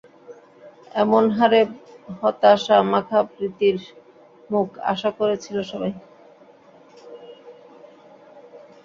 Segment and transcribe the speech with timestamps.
[0.95, 1.61] এমন হারে
[2.17, 3.77] হতাশামাখা প্রীতির
[4.49, 5.93] মুখ আশা করেছিল সবাই।